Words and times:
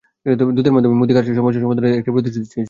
দূতের 0.55 0.73
মাধ্যমে 0.75 0.95
মোদি 1.01 1.13
কাশ্মীর 1.15 1.37
সমস্যা 1.39 1.61
সমাধানে 1.63 1.85
তাঁর 1.87 1.89
কাছ 1.89 1.93
থেকে 1.95 1.99
একটি 2.01 2.11
প্রতিশ্রুতি 2.15 2.43
চেয়েছিলেন। 2.43 2.59